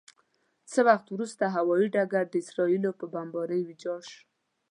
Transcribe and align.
څه 0.71 0.79
وخت 0.87 1.07
وروسته 1.11 1.43
هوايي 1.55 1.87
ډګر 1.95 2.25
د 2.29 2.35
اسرائیلو 2.43 2.91
په 2.99 3.05
بمبارۍ 3.13 3.61
ویجاړ 3.63 4.01
شو. 4.11 4.21